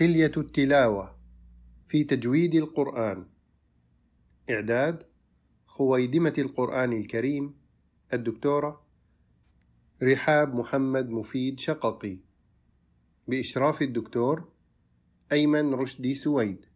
[0.00, 1.18] حلية التلاوة
[1.86, 3.26] في تجويد القرآن.
[4.50, 5.02] إعداد
[5.66, 7.54] خويدمة القرآن الكريم
[8.12, 8.86] الدكتورة
[10.02, 12.18] رحاب محمد مفيد شققي.
[13.28, 14.48] بإشراف الدكتور
[15.32, 16.66] أيمن رشدي سويد.